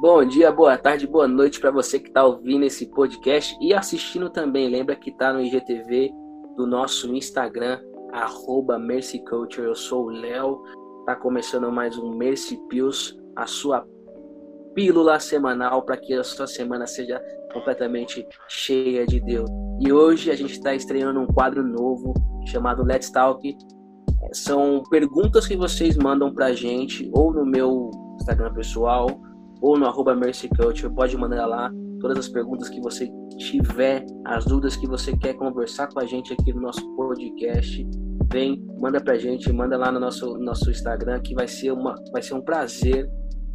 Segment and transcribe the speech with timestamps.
[0.00, 4.30] Bom dia, boa tarde, boa noite para você que está ouvindo esse podcast e assistindo
[4.30, 4.66] também.
[4.66, 6.10] Lembra que está no IGTV
[6.56, 7.78] do nosso Instagram,
[8.10, 9.66] arroba Mercy Culture.
[9.66, 10.62] Eu sou o Léo.
[11.04, 13.86] Tá começando mais um Mercy Pills, a sua
[14.74, 17.20] pílula semanal para que a sua semana seja
[17.52, 19.50] completamente cheia de Deus.
[19.82, 22.14] E hoje a gente está estreando um quadro novo
[22.46, 23.54] chamado Let's Talk.
[24.32, 29.28] São perguntas que vocês mandam para gente ou no meu Instagram pessoal
[29.60, 34.44] ou no arroba Mercy Culture, pode mandar lá todas as perguntas que você tiver, as
[34.44, 37.86] dúvidas que você quer conversar com a gente aqui no nosso podcast,
[38.32, 42.22] vem, manda pra gente, manda lá no nosso, nosso Instagram, que vai ser, uma, vai
[42.22, 43.08] ser um prazer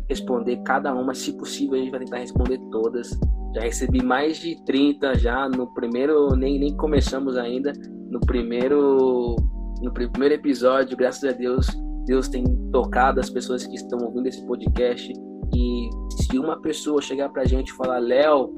[0.07, 3.09] responder cada uma, se possível a gente vai tentar responder todas.
[3.55, 7.73] Já recebi mais de 30 já no primeiro, nem, nem começamos ainda,
[8.09, 9.35] no primeiro,
[9.81, 11.67] no primeiro episódio, graças a Deus,
[12.05, 15.11] Deus tem tocado as pessoas que estão ouvindo esse podcast.
[15.55, 15.84] E
[16.35, 18.53] se uma pessoa chegar pra gente e falar, Léo,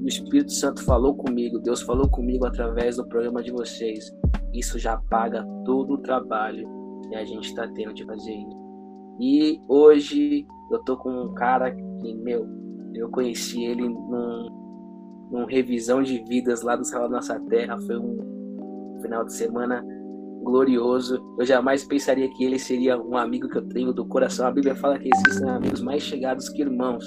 [0.00, 4.08] o Espírito Santo falou comigo, Deus falou comigo através do programa de vocês,
[4.52, 6.68] isso já paga todo o trabalho
[7.08, 8.56] que a gente está tendo de fazer isso.
[9.20, 12.46] E hoje eu tô com um cara que, meu,
[12.94, 17.76] eu conheci ele num, num revisão de vidas lá do Salão Nossa Terra.
[17.80, 19.84] Foi um final de semana
[20.42, 21.20] glorioso.
[21.38, 24.46] Eu jamais pensaria que ele seria um amigo que eu tenho do coração.
[24.46, 27.04] A Bíblia fala que existem amigos mais chegados que irmãos.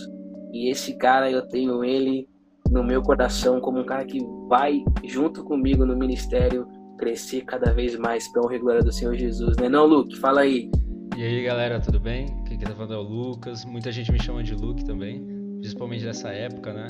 [0.51, 2.27] E esse cara, eu tenho ele
[2.71, 6.67] no meu coração como um cara que vai junto comigo no ministério
[6.97, 9.67] crescer cada vez mais para o regular do Senhor Jesus, né?
[9.67, 10.69] Não, Luke, fala aí.
[11.17, 12.27] E aí, galera, tudo bem?
[12.47, 13.65] Quem tá falando é o Lucas.
[13.65, 15.23] Muita gente me chama de Luke também,
[15.59, 16.87] principalmente nessa época, né?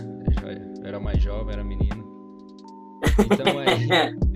[0.80, 2.03] Eu era mais jovem, era menino.
[3.19, 4.14] Então é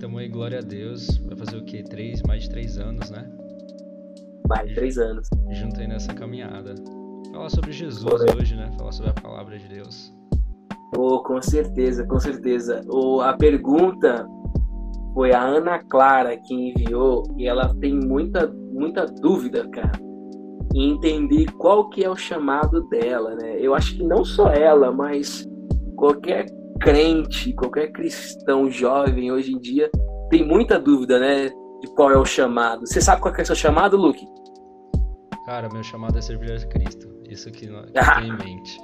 [0.00, 1.18] Tamo aí, glória a Deus.
[1.26, 1.82] Vai fazer o quê?
[1.82, 3.28] Três, mais de três anos, né?
[4.48, 5.28] Mais de três anos.
[5.50, 6.76] Junto aí nessa caminhada.
[7.32, 8.70] Falar sobre Jesus hoje, né?
[8.78, 10.14] Falar sobre a palavra de Deus.
[10.96, 12.80] Oh, com certeza, com certeza.
[12.88, 14.24] Oh, a pergunta
[15.14, 19.98] foi a Ana Clara que enviou e ela tem muita, muita dúvida, cara,
[20.76, 23.56] em entender qual que é o chamado dela, né?
[23.58, 25.44] Eu acho que não só ela, mas
[25.96, 26.46] qualquer
[26.78, 29.90] crente, qualquer cristão jovem hoje em dia
[30.30, 31.48] tem muita dúvida, né?
[31.80, 32.86] De qual é o chamado.
[32.86, 34.26] Você sabe qual é o seu chamado, Luke?
[35.46, 37.08] Cara, meu chamado é servir a Cristo.
[37.28, 38.78] Isso que, eu tenho em mente.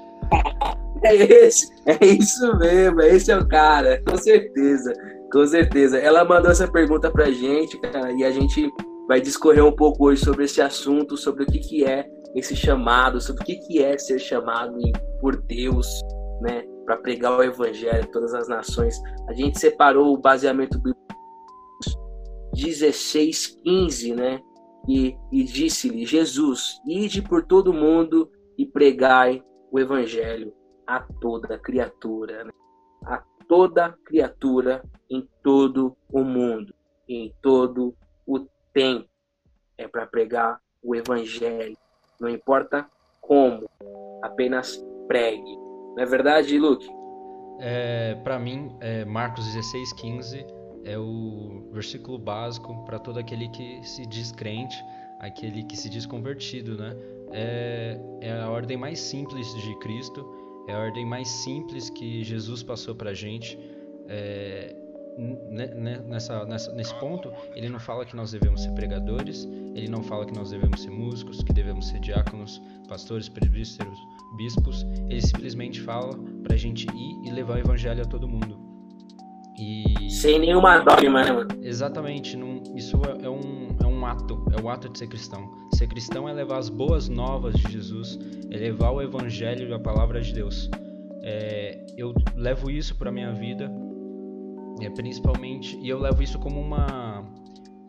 [1.02, 4.92] É esse, é isso mesmo, esse é o cara, com certeza,
[5.30, 5.98] com certeza.
[5.98, 8.70] Ela mandou essa pergunta pra gente, cara, e a gente
[9.06, 13.20] vai discorrer um pouco hoje sobre esse assunto, sobre o que, que é esse chamado,
[13.20, 14.78] sobre o que, que é ser chamado
[15.20, 15.86] por Deus,
[16.40, 16.64] né?
[16.84, 19.00] Para pregar o evangelho em todas as nações.
[19.28, 21.04] A gente separou o baseamento bíblico
[22.54, 24.40] 16, 15, né?
[24.88, 30.54] E, e disse-lhe: Jesus, ide por todo o mundo e pregai o evangelho
[30.86, 32.52] a toda criatura, né?
[33.04, 36.74] a toda criatura em todo o mundo,
[37.08, 37.94] em todo
[38.26, 39.08] o tempo.
[39.76, 41.76] É para pregar o evangelho.
[42.20, 42.88] Não importa
[43.20, 43.68] como,
[44.22, 45.63] apenas pregue.
[45.96, 46.88] Não é verdade, Luke?
[47.60, 50.46] É, para mim, é, Marcos 16, 15
[50.84, 54.76] é o versículo básico para todo aquele que se diz crente,
[55.20, 56.96] aquele que se diz convertido, né?
[57.32, 60.26] É, é a ordem mais simples de Cristo,
[60.68, 63.58] é a ordem mais simples que Jesus passou para a gente.
[64.08, 64.74] É,
[66.08, 69.44] nessa, nessa, nesse ponto, ele não fala que nós devemos ser pregadores,
[69.74, 73.98] ele não fala que nós devemos ser músicos, que devemos ser diáconos, pastores, presbíteros,
[74.36, 74.86] bispos.
[75.08, 78.58] Ele simplesmente fala para a gente ir e levar o evangelho a todo mundo.
[79.58, 80.10] E...
[80.10, 81.48] Sem nenhuma dogma, né, mano?
[81.62, 82.36] Exatamente.
[82.36, 85.48] Não, isso é, é, um, é um ato, é o ato de ser cristão.
[85.74, 88.18] Ser cristão é levar as boas novas de Jesus,
[88.50, 90.68] é levar o evangelho e a palavra de Deus.
[91.22, 93.70] É, eu levo isso para minha vida
[94.80, 97.13] é, principalmente, e eu levo isso como uma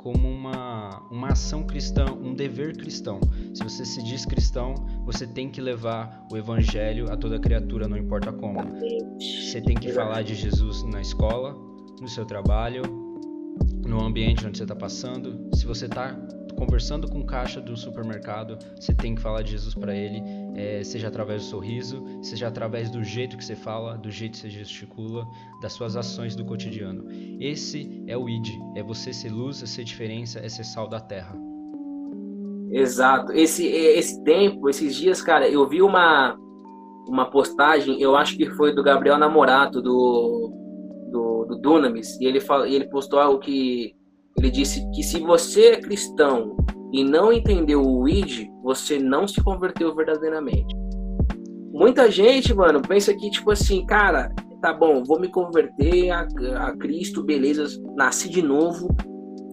[0.05, 3.19] como uma, uma ação cristã, um dever cristão.
[3.55, 7.97] Se você se diz cristão, você tem que levar o evangelho a toda criatura, não
[7.97, 8.59] importa como.
[9.19, 11.57] Você tem que falar de Jesus na escola,
[11.99, 12.83] no seu trabalho,
[13.83, 15.49] no ambiente onde você está passando.
[15.55, 16.15] Se você está
[16.55, 20.21] conversando com o caixa do supermercado, você tem que falar de Jesus para ele,
[20.55, 24.37] é, seja através do sorriso, seja através do jeito que você fala, do jeito que
[24.39, 25.25] você gesticula,
[25.61, 27.05] das suas ações do cotidiano.
[27.39, 30.99] Esse é o ID, é você ser luz, é ser diferença, é ser sal da
[30.99, 31.35] terra.
[32.71, 33.31] Exato.
[33.31, 36.37] Esse, esse tempo, esses dias, cara, eu vi uma,
[37.07, 40.51] uma postagem, eu acho que foi do Gabriel Namorato, do,
[41.11, 43.95] do, do Dunamis, e ele, fala, ele postou algo que
[44.37, 46.55] ele disse que se você é cristão
[46.91, 50.75] e não entendeu o ID, você não se converteu verdadeiramente.
[51.71, 56.27] muita gente, mano, pensa que, tipo assim, cara, tá bom, vou me converter a,
[56.57, 57.65] a Cristo, beleza,
[57.95, 58.87] nasci de novo,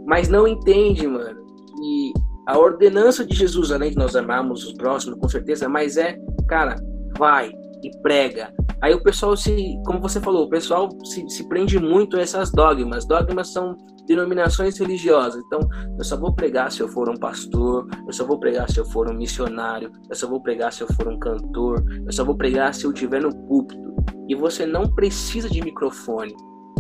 [0.07, 1.45] mas não entende, mano,
[1.77, 2.13] que
[2.47, 6.17] a ordenança de Jesus, além de nós amarmos os próximos, com certeza, mas é,
[6.49, 6.77] cara,
[7.19, 7.53] vai
[7.83, 8.53] e prega.
[8.81, 12.51] Aí o pessoal se, como você falou, o pessoal se, se prende muito a essas
[12.51, 13.07] dogmas.
[13.07, 13.77] Dogmas são
[14.07, 15.43] denominações religiosas.
[15.47, 15.61] Então,
[15.99, 18.85] eu só vou pregar se eu for um pastor, eu só vou pregar se eu
[18.85, 22.37] for um missionário, eu só vou pregar se eu for um cantor, eu só vou
[22.37, 23.95] pregar se eu estiver no púlpito.
[24.29, 26.35] E você não precisa de microfone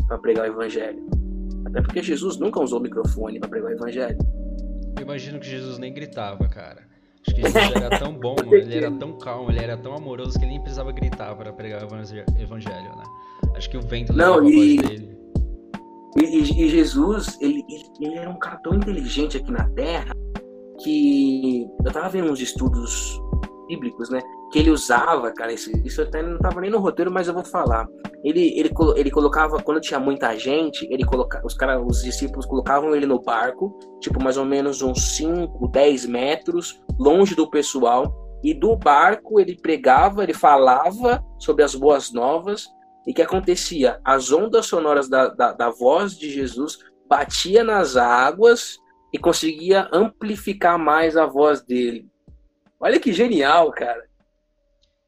[0.06, 1.04] para pregar o evangelho.
[1.66, 4.19] Até porque Jesus nunca usou microfone para pregar o evangelho.
[4.96, 6.82] Eu imagino que Jesus nem gritava, cara.
[7.26, 10.44] Acho que Jesus era tão bom, ele era tão calmo, ele era tão amoroso que
[10.44, 13.04] ele nem precisava gritar para pregar o evangelho, né?
[13.54, 15.21] Acho que o vento levava Não, e, a voz dele.
[16.17, 17.64] E, e, Jesus, ele,
[18.00, 20.14] ele era um cara tão inteligente aqui na Terra
[20.82, 23.19] que eu tava vendo uns estudos
[23.67, 24.20] bíblicos, né?
[24.50, 27.44] Que ele usava, cara, isso, isso até não tava nem no roteiro, mas eu vou
[27.44, 27.87] falar.
[28.23, 32.94] Ele, ele, ele colocava, quando tinha muita gente, ele colocava, os caras, os discípulos colocavam
[32.94, 38.12] ele no barco, tipo mais ou menos uns 5, 10 metros, longe do pessoal,
[38.44, 42.69] e do barco ele pregava, ele falava sobre as boas novas,
[43.06, 44.00] e que acontecia?
[44.04, 46.78] As ondas sonoras da, da, da voz de Jesus
[47.08, 48.78] batia nas águas
[49.12, 52.08] e conseguia amplificar mais a voz dele.
[52.81, 54.08] Olha que genial, cara.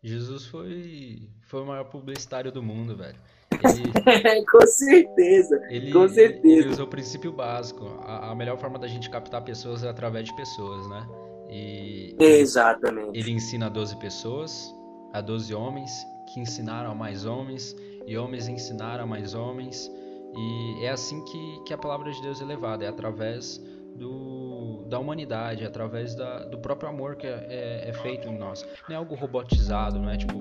[0.02, 3.18] Jesus foi, foi o maior publicitário do mundo, velho.
[4.24, 6.60] Ele, com certeza, ele, com certeza.
[6.60, 7.86] Ele usou o princípio básico.
[8.02, 11.06] A, a, melhor forma da gente captar pessoas é através de pessoas, né?
[11.48, 13.16] E Exatamente.
[13.16, 14.74] Ele ensina a 12 pessoas,
[15.14, 17.74] a 12 homens, que ensinaram a mais homens,
[18.04, 19.88] e homens ensinaram a mais homens.
[20.36, 23.62] E é assim que, que a palavra de Deus é levada, é através
[23.94, 28.66] do, da humanidade, através da, do próprio amor que é, é, é, feito em nós.
[28.88, 30.34] Não é algo robotizado, não é tipo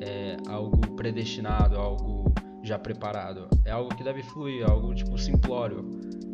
[0.00, 2.32] é algo predestinado, algo
[2.62, 3.48] já preparado.
[3.64, 5.84] É algo que deve fluir, algo tipo simplório.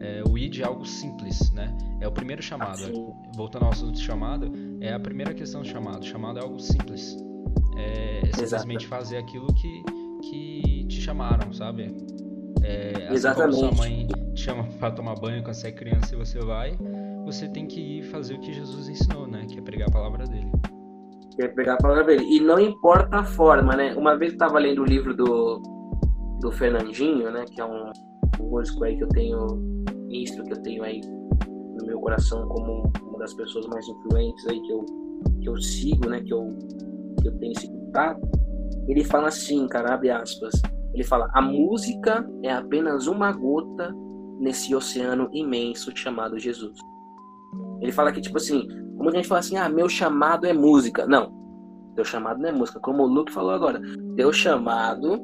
[0.01, 1.75] É, o id é algo simples, né?
[2.01, 3.15] É o primeiro chamado.
[3.35, 6.03] Voltando ao assunto de chamado, é a primeira questão do chamado.
[6.03, 7.17] O chamado é algo simples.
[7.81, 8.89] É, simplesmente Exato.
[8.89, 9.83] fazer aquilo que,
[10.23, 11.95] que te chamaram, sabe?
[12.63, 13.57] É, assim Exatamente.
[13.57, 16.77] Como sua mãe te chama para tomar banho quando você é criança e você vai,
[17.25, 19.47] você tem que ir fazer o que Jesus ensinou, né?
[19.49, 20.51] Que é pregar a palavra dele.
[21.35, 22.25] Que é pregar a palavra dele.
[22.25, 23.95] E não importa a forma, né?
[23.95, 25.61] Uma vez eu estava lendo o livro do,
[26.41, 27.45] do Fernandinho, né?
[27.51, 27.91] Que é um,
[28.41, 29.47] um músico aí que eu tenho,
[30.09, 34.61] ministro que eu tenho aí no meu coração como uma das pessoas mais influentes aí
[34.61, 34.85] que eu,
[35.41, 36.21] que eu sigo, né?
[36.21, 36.59] Que eu,
[37.21, 38.21] que eu tenho escutado.
[38.89, 40.61] Ele fala assim, cara, abre aspas
[40.93, 43.95] ele fala: a música é apenas uma gota
[44.39, 46.79] nesse oceano imenso chamado Jesus.
[47.81, 51.07] Ele fala que, tipo assim, muita gente fala assim: ah, meu chamado é música.
[51.07, 51.33] Não,
[51.95, 52.81] teu chamado não é música.
[52.81, 53.81] Como o Luke falou agora,
[54.17, 55.21] teu chamado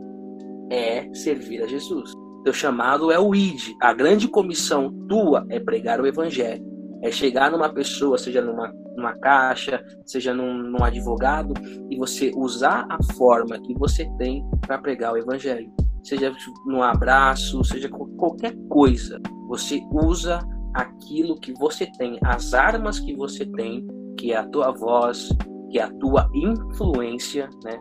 [0.71, 2.13] é servir a Jesus.
[2.45, 3.75] Teu chamado é o ID.
[3.81, 6.65] A grande comissão tua é pregar o evangelho.
[7.03, 11.53] É chegar numa pessoa, seja numa numa caixa, seja num, num advogado,
[11.91, 15.71] e você usar a forma que você tem para pregar o evangelho.
[16.03, 16.35] Seja
[16.67, 19.21] num abraço, seja qualquer coisa.
[19.49, 20.39] Você usa
[20.75, 23.87] aquilo que você tem, as armas que você tem,
[24.19, 25.29] que é a tua voz,
[25.71, 27.79] que é a tua influência, né?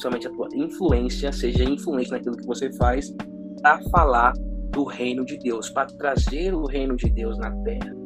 [0.00, 3.14] Somente a tua influência, seja influente naquilo que você faz,
[3.60, 4.32] para falar
[4.72, 7.99] do reino de Deus, para trazer o reino de Deus na terra.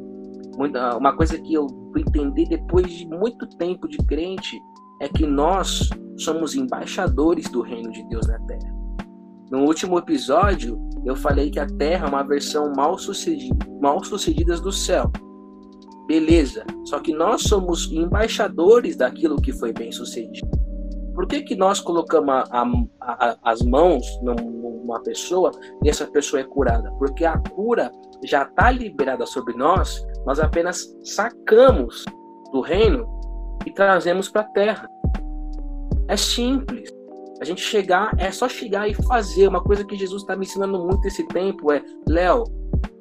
[0.57, 4.59] Uma coisa que eu entendi depois de muito tempo de crente
[5.01, 8.73] é que nós somos embaixadores do reino de Deus na terra.
[9.51, 14.59] No último episódio, eu falei que a terra é uma versão mal sucedida, mal sucedidas
[14.59, 15.11] do céu.
[16.07, 20.47] Beleza, só que nós somos embaixadores daquilo que foi bem sucedido.
[21.13, 22.67] Por que, que nós colocamos a, a,
[23.01, 25.51] a, as mãos numa pessoa
[25.83, 26.91] e essa pessoa é curada?
[26.99, 27.91] Porque a cura
[28.23, 32.05] já está liberada sobre nós, nós apenas sacamos
[32.51, 33.07] do reino
[33.65, 34.89] e trazemos para a terra.
[36.07, 36.89] É simples.
[37.41, 39.47] A gente chegar, é só chegar e fazer.
[39.47, 42.43] Uma coisa que Jesus está me ensinando muito esse tempo é: Léo,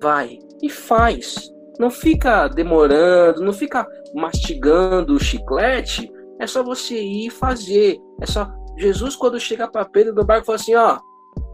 [0.02, 1.36] vai e faz.
[1.78, 6.10] Não fica demorando, não fica mastigando o chiclete.
[6.40, 7.98] É só você ir fazer.
[8.20, 10.98] É só Jesus quando chega para Pedro do barco fala assim, ó,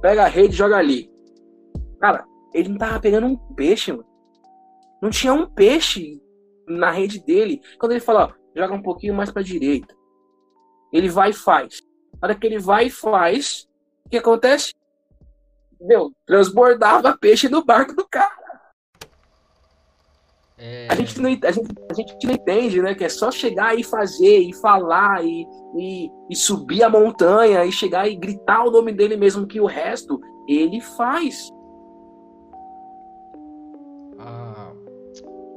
[0.00, 1.11] pega a rede e joga ali.
[2.00, 2.25] Cara,
[2.55, 4.10] ele não tava pegando um peixe, mano.
[5.00, 6.21] Não tinha um peixe
[6.66, 7.61] na rede dele.
[7.78, 9.95] Quando ele fala, ó, joga um pouquinho mais para direita.
[10.92, 11.80] Ele vai e faz.
[12.21, 13.66] Na hora que ele vai e faz,
[14.04, 14.75] o que acontece?
[15.80, 18.40] Meu, transbordava peixe no barco do cara.
[20.59, 20.88] É...
[20.90, 22.95] A, gente não, a, gente, a gente não entende, né?
[22.95, 25.47] Que é só chegar e fazer, e falar, e,
[25.78, 29.64] e, e subir a montanha, e chegar e gritar o nome dele mesmo, que o
[29.64, 31.49] resto ele faz.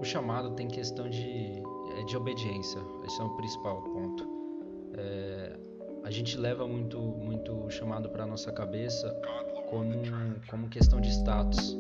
[0.04, 1.64] O chamado tem questão de,
[1.98, 2.80] é, de obediência.
[3.06, 4.28] Esse é o principal ponto.
[4.98, 5.58] É,
[6.04, 9.10] a gente leva muito, muito chamado para nossa cabeça
[9.70, 9.94] como,
[10.50, 11.78] como questão de status.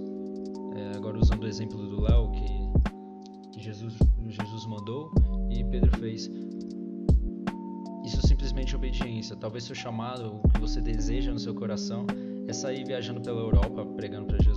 [0.75, 3.93] É, agora usando o exemplo do Léo, que, que Jesus,
[4.29, 5.11] Jesus mandou
[5.49, 6.31] e Pedro fez.
[8.05, 9.35] Isso é simplesmente obediência.
[9.35, 12.07] Talvez seu chamado, o que você deseja no seu coração,
[12.47, 14.52] é sair viajando pela Europa pregando para Jesus.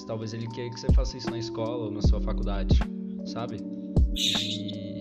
[0.00, 2.78] Mas talvez ele queira que você faça isso na escola ou na sua faculdade,
[3.26, 3.58] sabe?
[4.16, 5.00] E,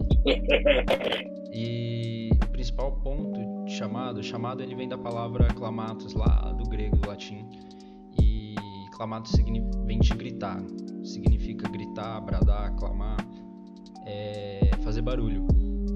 [1.56, 6.98] e o principal ponto de chamado, chamado ele vem da palavra clamatos lá do grego,
[6.98, 7.48] do latim
[8.92, 9.30] Clamado
[9.86, 10.62] vem de gritar,
[11.06, 13.16] significa gritar, bradar, clamar,
[14.06, 15.48] é fazer barulho,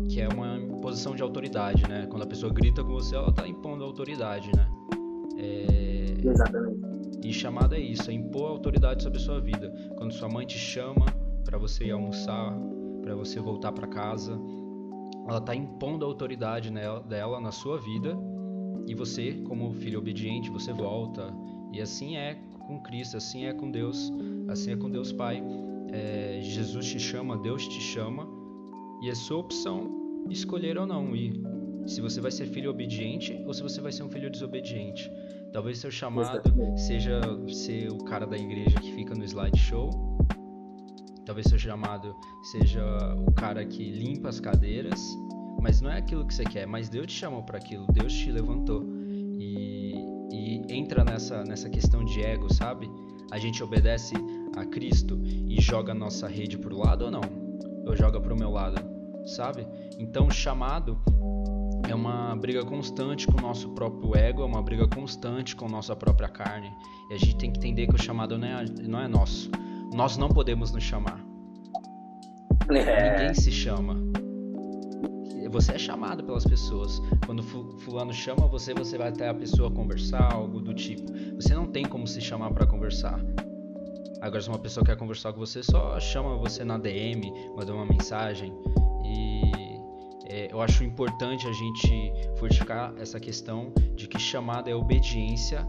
[0.07, 2.07] que é uma posição de autoridade, né?
[2.10, 4.65] Quando a pessoa grita com você, ela está impondo autoridade, né?
[5.36, 6.25] É...
[6.25, 6.92] Exatamente.
[7.23, 9.73] E chamada é isso, é impor autoridade sobre a sua vida.
[9.95, 11.05] Quando sua mãe te chama
[11.45, 12.53] para você ir almoçar,
[13.01, 14.39] para você voltar para casa,
[15.27, 18.17] ela está impondo a autoridade nela, dela na sua vida
[18.87, 21.33] e você, como filho obediente, você volta.
[21.71, 22.35] E assim é
[22.67, 24.11] com Cristo, assim é com Deus,
[24.47, 25.41] assim é com Deus Pai.
[25.91, 28.27] É, Jesus te chama, Deus te chama,
[29.01, 31.33] e é sua opção escolher ou não ir.
[31.85, 35.11] Se você vai ser filho obediente ou se você vai ser um filho desobediente.
[35.53, 36.41] Talvez seu chamado
[36.75, 39.89] seja ser o cara da igreja que fica no slideshow.
[41.25, 42.13] Talvez seu chamado
[42.51, 42.83] seja
[43.25, 45.00] o cara que limpa as cadeiras.
[45.62, 46.65] Mas não é aquilo que você quer.
[46.65, 47.86] Mas Deus te chamou para aquilo.
[47.93, 48.83] Deus te levantou
[50.74, 52.89] entra nessa, nessa questão de ego, sabe?
[53.31, 54.13] A gente obedece
[54.55, 57.22] a Cristo e joga a nossa rede pro lado ou não?
[57.86, 58.81] Ou joga pro meu lado,
[59.25, 59.67] sabe?
[59.98, 60.98] Então, chamado
[61.89, 65.69] é uma briga constante com o nosso próprio ego, é uma briga constante com a
[65.69, 66.71] nossa própria carne.
[67.09, 69.51] E a gente tem que entender que o chamado não é, não é nosso.
[69.93, 71.23] Nós não podemos nos chamar.
[72.69, 73.11] É.
[73.11, 73.95] Ninguém se chama
[75.53, 76.99] você é chamado pelas pessoas.
[77.25, 81.13] Quando fulano chama você, você vai até a pessoa conversar, algo do tipo.
[81.35, 83.19] Você não tem como se chamar para conversar.
[84.19, 87.85] Agora, se uma pessoa quer conversar com você, só chama você na DM, manda uma
[87.85, 88.51] mensagem.
[89.05, 89.52] E
[90.33, 95.63] é, eu acho importante a gente fortificar essa questão de que chamada é obediência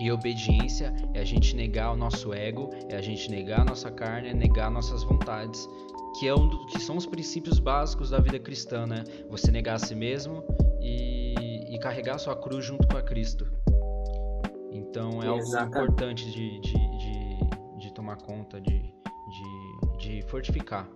[0.00, 3.88] e obediência é a gente negar o nosso ego, é a gente negar a nossa
[3.88, 5.68] carne, é negar nossas vontades
[6.18, 9.04] que, é um do, que são os princípios básicos da vida cristã, né?
[9.28, 10.42] Você negar a si mesmo
[10.80, 13.46] e, e carregar a sua cruz junto com a Cristo.
[14.72, 20.88] Então é algo importante de, de, de, de, tomar conta, de, de, de fortificar.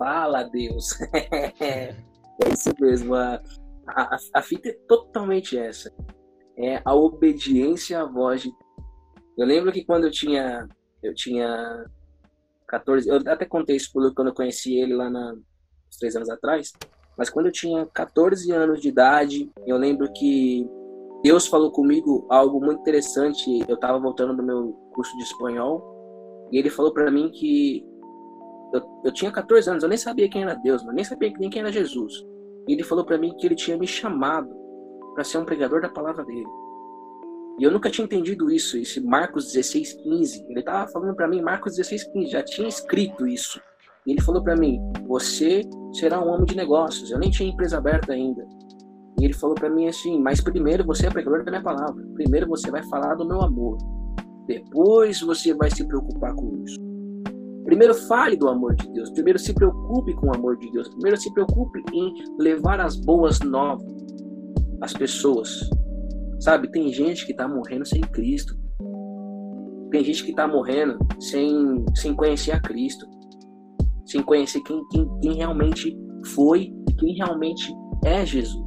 [0.00, 0.98] Fala, Deus!
[1.60, 1.94] é
[2.50, 3.14] isso mesmo.
[3.14, 3.38] A,
[3.86, 5.92] a, a fita é totalmente essa.
[6.56, 8.50] É a obediência à voz de
[9.36, 10.66] Eu lembro que quando eu tinha,
[11.02, 11.84] eu tinha
[12.66, 13.10] 14.
[13.10, 16.72] Eu até contei isso pro quando eu conheci ele lá na, uns três anos atrás.
[17.18, 20.66] Mas quando eu tinha 14 anos de idade, eu lembro que
[21.22, 23.44] Deus falou comigo algo muito interessante.
[23.68, 27.84] Eu estava voltando do meu curso de espanhol e ele falou para mim que
[28.72, 31.50] eu, eu, tinha 14 anos, eu nem sabia quem era Deus, mas nem sabia nem
[31.50, 32.12] quem era Jesus.
[32.68, 34.48] E ele falou para mim que ele tinha me chamado
[35.14, 36.46] para ser um pregador da palavra dele.
[37.58, 40.46] E eu nunca tinha entendido isso, esse Marcos 16, 15.
[40.48, 43.60] Ele estava falando para mim, Marcos 16, 15, já tinha escrito isso.
[44.06, 45.62] E ele falou para mim: Você
[45.92, 47.10] será um homem de negócios.
[47.10, 48.46] Eu nem tinha empresa aberta ainda.
[49.20, 52.02] E ele falou para mim assim: Mas primeiro você é pregador da minha palavra.
[52.14, 53.76] Primeiro você vai falar do meu amor.
[54.46, 56.89] Depois você vai se preocupar com isso.
[57.70, 59.10] Primeiro fale do amor de Deus.
[59.10, 60.88] Primeiro se preocupe com o amor de Deus.
[60.88, 63.86] Primeiro se preocupe em levar as boas novas
[64.80, 65.70] às pessoas.
[66.40, 68.58] Sabe, tem gente que tá morrendo sem Cristo.
[69.92, 73.06] Tem gente que tá morrendo sem, sem conhecer a Cristo.
[74.04, 75.96] Sem conhecer quem, quem, quem realmente
[76.34, 77.72] foi e quem realmente
[78.04, 78.66] é Jesus.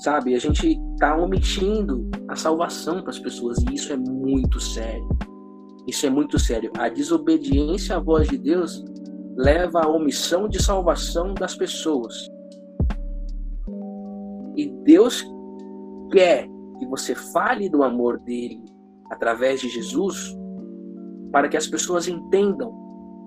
[0.00, 5.08] Sabe, a gente tá omitindo a salvação para as pessoas e isso é muito sério.
[5.86, 6.70] Isso é muito sério.
[6.76, 8.84] A desobediência à voz de Deus
[9.36, 12.28] leva à omissão de salvação das pessoas.
[14.56, 15.24] E Deus
[16.10, 18.64] quer que você fale do amor dele
[19.10, 20.36] através de Jesus,
[21.30, 22.74] para que as pessoas entendam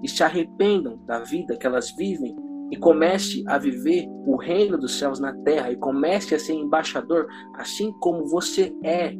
[0.03, 2.35] e se arrependam da vida que elas vivem
[2.71, 7.27] e comece a viver o reino dos céus na terra e comece a ser embaixador
[7.55, 9.13] assim como você é.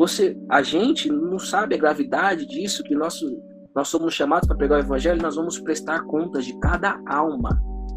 [0.00, 3.38] Você, a gente não sabe a gravidade disso que nosso
[3.74, 7.50] nós somos chamados para pegar o evangelho, nós vamos prestar contas de cada alma,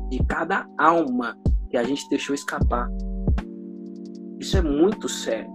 [0.09, 1.33] de cada alma
[1.69, 2.89] que a gente deixou escapar.
[4.37, 5.49] Isso é muito sério,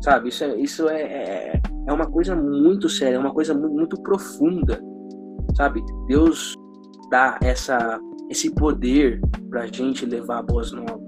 [0.00, 0.30] sabe?
[0.30, 4.02] Isso é, isso é, é, é uma coisa muito séria, é uma coisa muito, muito
[4.02, 4.80] profunda,
[5.54, 5.84] sabe?
[6.06, 6.54] Deus
[7.10, 9.20] dá essa, esse poder
[9.50, 11.02] para a gente levar boas novas,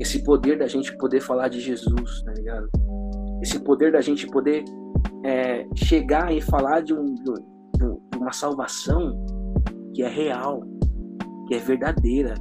[0.00, 2.68] esse poder da gente poder falar de Jesus, tá ligado?
[3.42, 4.64] Esse poder da gente poder
[5.24, 9.12] é, chegar e falar de, um, de uma salvação
[9.94, 10.62] que é real,
[11.46, 12.34] que é verdadeira,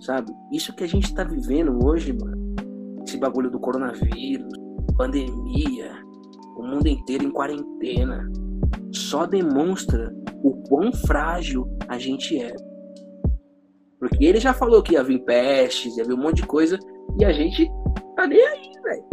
[0.00, 0.32] sabe?
[0.52, 2.54] Isso que a gente está vivendo hoje, mano,
[3.06, 4.52] esse bagulho do coronavírus,
[4.96, 5.92] pandemia,
[6.56, 8.28] o mundo inteiro em quarentena,
[8.92, 12.54] só demonstra o quão frágil a gente é.
[13.98, 16.78] Porque ele já falou que ia vir pestes, ia vir um monte de coisa,
[17.18, 17.70] e a gente
[18.14, 19.04] tá nem aí, velho.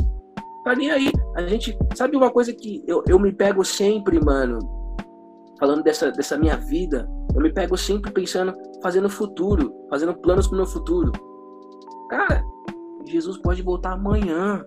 [0.63, 1.11] Tá nem aí.
[1.35, 1.77] A gente.
[1.95, 4.59] Sabe uma coisa que eu, eu me pego sempre, mano,
[5.59, 10.57] falando dessa, dessa minha vida, eu me pego sempre pensando, fazendo futuro, fazendo planos pro
[10.57, 11.11] meu futuro.
[12.09, 12.43] Cara,
[13.05, 14.63] Jesus pode voltar amanhã.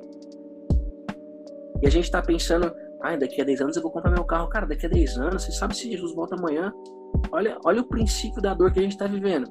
[1.83, 2.73] E a gente tá pensando,
[3.03, 4.49] ai, daqui a 10 anos eu vou comprar meu carro.
[4.49, 6.73] Cara, daqui a 10 anos, você sabe se Jesus volta amanhã?
[7.31, 9.51] Olha, olha o princípio da dor que a gente tá vivendo.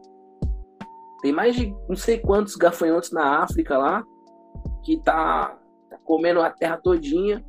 [1.21, 4.03] Tem mais de não sei quantos gafanhotos na África lá
[4.83, 5.57] que tá
[6.05, 7.43] comendo a terra todinha,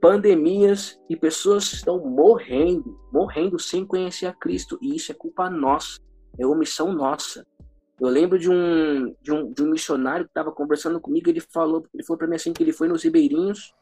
[0.00, 6.00] pandemias e pessoas estão morrendo, morrendo sem conhecer a Cristo e isso é culpa nossa,
[6.38, 7.46] é omissão nossa.
[8.00, 11.84] Eu lembro de um, de um, de um missionário que estava conversando comigo, ele falou,
[11.94, 13.72] ele falou para mim assim que ele foi nos ribeirinhos,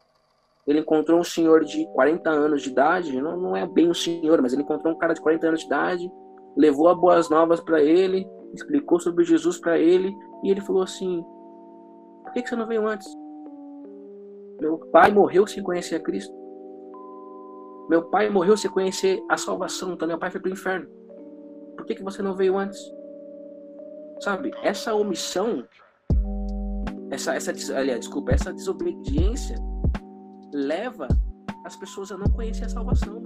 [0.67, 4.41] ele encontrou um senhor de 40 anos de idade, não, não é bem um senhor,
[4.43, 6.13] mas ele encontrou um cara de 40 anos de idade,
[6.57, 11.25] levou a boas novas para ele, explicou sobre Jesus para ele e ele falou assim:
[12.23, 13.09] Por que, que você não veio antes?
[14.63, 16.33] Meu pai morreu sem conhecer a Cristo.
[17.91, 20.89] Meu pai morreu sem conhecer a salvação, então meu pai foi para o inferno.
[21.77, 22.79] Por que, que você não veio antes?
[24.21, 25.67] Sabe, essa omissão,
[27.11, 29.57] essa, essa, aliás, desculpa, essa desobediência
[30.55, 31.09] leva
[31.65, 33.21] as pessoas a não conhecer a salvação.